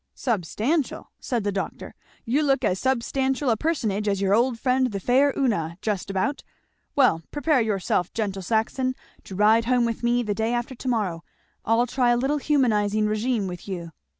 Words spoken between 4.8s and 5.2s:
the